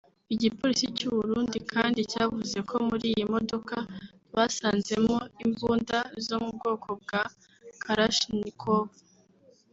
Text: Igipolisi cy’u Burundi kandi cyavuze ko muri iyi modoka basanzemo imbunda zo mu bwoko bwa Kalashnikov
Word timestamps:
Igipolisi 0.33 0.85
cy’u 0.97 1.11
Burundi 1.17 1.57
kandi 1.73 1.99
cyavuze 2.11 2.57
ko 2.69 2.75
muri 2.87 3.05
iyi 3.13 3.25
modoka 3.33 3.75
basanzemo 4.35 5.17
imbunda 5.45 5.97
zo 6.25 6.35
mu 6.43 6.49
bwoko 6.57 6.89
bwa 7.01 7.21
Kalashnikov 7.83 8.87